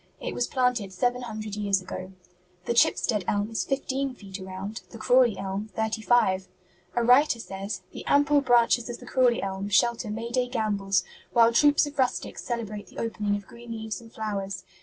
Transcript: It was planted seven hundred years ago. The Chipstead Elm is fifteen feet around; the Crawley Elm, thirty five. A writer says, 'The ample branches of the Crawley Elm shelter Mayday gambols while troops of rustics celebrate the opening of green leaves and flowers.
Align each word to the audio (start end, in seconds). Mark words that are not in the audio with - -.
It 0.19 0.33
was 0.33 0.47
planted 0.47 0.91
seven 0.91 1.21
hundred 1.21 1.55
years 1.55 1.79
ago. 1.79 2.11
The 2.65 2.73
Chipstead 2.73 3.23
Elm 3.27 3.51
is 3.51 3.63
fifteen 3.63 4.15
feet 4.15 4.39
around; 4.39 4.81
the 4.89 4.97
Crawley 4.97 5.37
Elm, 5.37 5.69
thirty 5.75 6.01
five. 6.01 6.47
A 6.95 7.03
writer 7.03 7.37
says, 7.39 7.81
'The 7.93 8.07
ample 8.07 8.41
branches 8.41 8.89
of 8.89 8.97
the 8.97 9.05
Crawley 9.05 9.43
Elm 9.43 9.69
shelter 9.69 10.09
Mayday 10.09 10.47
gambols 10.47 11.03
while 11.33 11.53
troops 11.53 11.85
of 11.85 11.99
rustics 11.99 12.43
celebrate 12.43 12.87
the 12.87 12.97
opening 12.97 13.35
of 13.35 13.45
green 13.45 13.73
leaves 13.73 14.01
and 14.01 14.11
flowers. 14.11 14.63